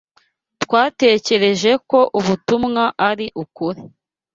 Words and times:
Twatekereje 0.63 1.71
ko 1.89 1.99
ubutumwa 2.19 2.83
ari 3.09 3.27
ukuri. 3.43 3.81